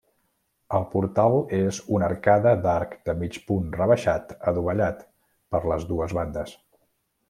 [0.77, 5.09] El portal és una arcada d'arc de mig punt rebaixat adovellat
[5.55, 6.61] per les dues bandes.